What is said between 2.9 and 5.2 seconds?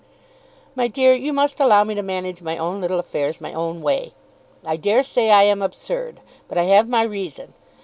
affairs my own way. I dare